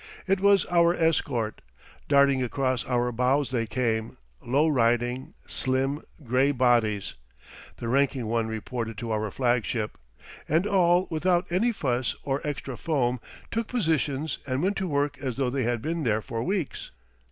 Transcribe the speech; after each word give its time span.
It 0.25 0.39
was 0.39 0.65
our 0.71 0.95
escort. 0.95 1.61
Darting 2.07 2.41
across 2.41 2.83
our 2.87 3.11
bows 3.11 3.51
they 3.51 3.67
came 3.67 4.17
low 4.43 4.67
riding, 4.67 5.35
slim, 5.45 6.01
gray 6.25 6.49
bodies. 6.49 7.13
The 7.77 7.87
ranking 7.87 8.25
one 8.25 8.47
reported 8.47 8.97
to 8.97 9.11
our 9.11 9.29
flag 9.29 9.63
ship; 9.63 9.99
and 10.49 10.65
all, 10.65 11.05
without 11.11 11.51
any 11.51 11.71
fuss 11.71 12.15
or 12.23 12.41
extra 12.43 12.77
foam, 12.77 13.19
took 13.51 13.67
position 13.67 14.27
and 14.47 14.63
went 14.63 14.77
to 14.77 14.87
work 14.87 15.19
as 15.19 15.37
though 15.37 15.51
they 15.51 15.65
had 15.65 15.83
been 15.83 16.01
there 16.03 16.23
for 16.23 16.41
weeks. 16.41 16.89